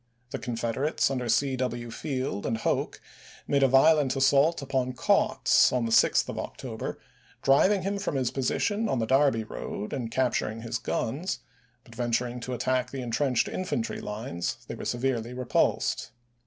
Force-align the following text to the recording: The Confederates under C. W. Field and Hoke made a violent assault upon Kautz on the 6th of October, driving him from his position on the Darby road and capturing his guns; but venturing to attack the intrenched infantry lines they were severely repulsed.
The 0.31 0.39
Confederates 0.39 1.11
under 1.11 1.29
C. 1.29 1.55
W. 1.55 1.91
Field 1.91 2.47
and 2.47 2.57
Hoke 2.57 2.99
made 3.47 3.61
a 3.61 3.67
violent 3.67 4.15
assault 4.15 4.59
upon 4.63 4.93
Kautz 4.93 5.71
on 5.71 5.85
the 5.85 5.91
6th 5.91 6.27
of 6.27 6.39
October, 6.39 6.97
driving 7.43 7.83
him 7.83 7.99
from 7.99 8.15
his 8.15 8.31
position 8.31 8.89
on 8.89 8.97
the 8.97 9.05
Darby 9.05 9.43
road 9.43 9.93
and 9.93 10.09
capturing 10.09 10.63
his 10.63 10.79
guns; 10.79 11.41
but 11.83 11.93
venturing 11.93 12.39
to 12.39 12.53
attack 12.55 12.89
the 12.89 13.03
intrenched 13.03 13.47
infantry 13.47 14.01
lines 14.01 14.57
they 14.67 14.73
were 14.73 14.85
severely 14.85 15.35
repulsed. 15.35 16.09